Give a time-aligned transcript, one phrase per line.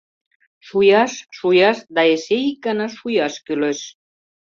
[0.67, 3.79] Шуяш, шуяш да эше ик гана шуяш кӱлеш.